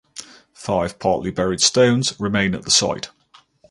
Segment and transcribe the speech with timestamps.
[0.55, 3.09] Five partly buried stones remain at the site.